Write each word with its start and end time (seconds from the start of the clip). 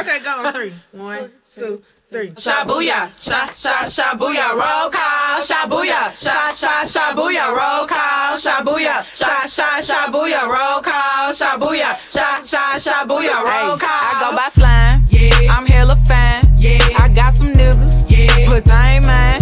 Okay, 0.00 0.18
go 0.22 0.44
on 0.46 0.52
three. 0.54 0.72
One, 0.92 1.30
two, 1.46 1.82
three. 2.10 2.30
Shabooya, 2.30 3.08
sha 3.20 3.46
sha 3.46 3.84
shabooya, 3.84 4.50
roll 4.52 4.90
call. 4.90 5.40
Shabooya, 5.42 6.12
sha 6.14 6.50
sha 6.52 6.84
shabooya, 6.84 7.48
roll 7.48 7.86
call. 7.86 8.36
Shabooya, 8.36 9.02
sha 9.16 9.46
sha 9.46 9.80
shabooya, 9.80 10.42
roll 10.48 10.80
call. 10.82 11.32
Shabooya, 11.32 11.96
sha 12.10 12.42
sha 12.44 12.74
shabooya, 12.76 13.36
roll 13.42 13.76
call. 13.78 13.88
I 13.88 14.18
go 14.20 14.36
by 14.36 14.48
slime. 14.52 15.00
Yeah. 15.10 15.52
I'm 15.54 15.66
hella 15.66 15.96
fine. 15.96 16.42
Yeah. 16.58 16.78
I 16.98 17.08
got 17.08 17.32
some 17.32 17.52
niggas. 17.52 18.10
Yeah. 18.10 18.48
But 18.48 18.64
they 18.64 18.72
ain't 18.72 19.06
mine. 19.06 19.41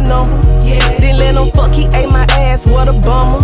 Me 0.00 0.08
by. 0.08 0.24
Yeah. 0.64 0.80
Then 0.98 1.16
let 1.16 1.36
him 1.36 1.50
fuck, 1.52 1.72
he 1.72 1.86
ate 1.96 2.10
my 2.10 2.24
ass, 2.30 2.66
what 2.66 2.88
a 2.88 2.92
bummer. 2.92 3.40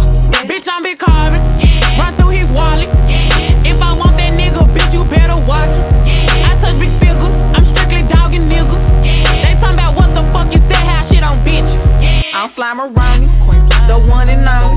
Bitch, 0.48 0.68
I'm 0.70 0.82
Big 0.82 0.98
Carvin. 0.98 1.40
Yeah. 1.60 2.00
Run 2.00 2.14
through 2.14 2.30
his 2.30 2.48
wallet. 2.50 2.88
Yeah. 3.08 3.70
If 3.70 3.80
I 3.80 3.92
want 3.92 4.16
that 4.16 4.32
nigga, 4.38 4.62
bitch, 4.74 4.92
you 4.92 5.04
better 5.10 5.38
watch 5.46 5.68
it. 5.68 5.84
Yeah. 6.06 6.48
I 6.48 6.56
touch 6.60 6.78
big 6.78 6.92
figures. 7.00 7.42
I'm 7.54 7.64
strictly 7.64 8.02
dogging 8.08 8.48
niggas. 8.48 8.86
Yeah. 9.04 9.22
They 9.42 9.60
talking 9.60 9.78
about 9.78 9.96
what 9.96 10.10
the 10.14 10.22
fuck 10.32 10.52
is 10.54 10.62
that? 10.68 10.84
How 10.86 11.02
shit 11.02 11.22
on 11.22 11.38
bitches. 11.44 11.84
I'm 12.34 12.48
slime 12.48 12.78
you, 12.78 13.28
the 13.88 13.98
one 14.08 14.28
and 14.28 14.46
only. 14.46 14.75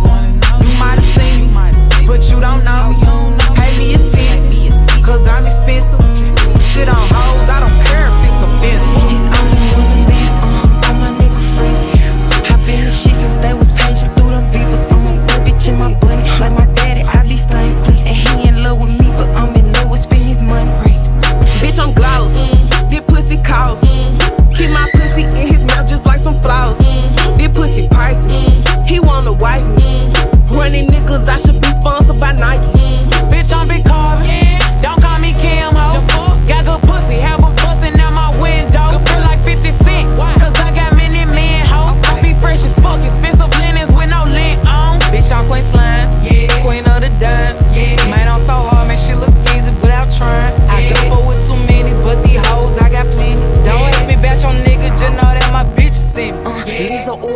Pussy 27.60 27.86
pricey. 27.90 28.88
He 28.88 29.02
wanna 29.02 29.34
wife 29.34 29.66
me. 29.78 30.09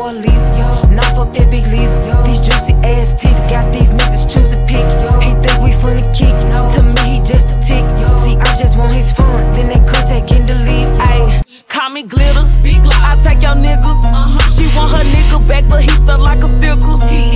Or 0.04 0.12
Lisa, 0.12 0.52
nah 0.92 1.02
fuck 1.16 1.32
that 1.32 1.48
big 1.50 1.64
Lisa. 1.72 2.04
These 2.28 2.44
juicy 2.44 2.76
ass 2.84 3.16
titties 3.16 3.48
got 3.50 3.72
these 3.72 3.90
niggas 3.92 4.28
choosing 4.28 4.60
pick. 4.68 4.84
He 5.24 5.32
think 5.40 5.64
we 5.64 5.72
finna 5.72 6.04
kick, 6.12 6.36
to 6.76 6.84
me 6.84 7.16
he 7.16 7.20
just 7.24 7.56
a 7.56 7.58
tick. 7.64 7.88
See, 8.20 8.36
I 8.36 8.52
just 8.60 8.78
want 8.78 8.92
his 8.92 9.16
funds, 9.16 9.56
then 9.56 9.72
they 9.72 9.80
contact 9.88 10.30
and 10.36 10.46
delete. 10.46 10.92
Ayy, 11.00 11.40
call 11.70 11.90
me 11.92 12.04
glitter. 12.04 12.44
I 12.44 13.16
take 13.24 13.42
your 13.48 13.56
nigga. 13.56 13.96
She 14.52 14.68
want 14.76 14.92
her 14.92 15.08
nigga 15.08 15.40
back, 15.48 15.70
but 15.70 15.82
he 15.82 15.90
stuck 15.96 16.20
like 16.20 16.44
a 16.44 16.52
sticker. 16.60 17.00
He, 17.08 17.33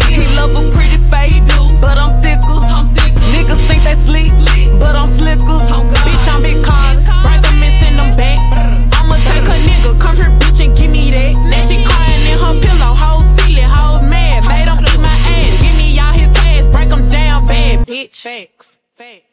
fakes. 18.27 18.77
Fake. 18.97 19.23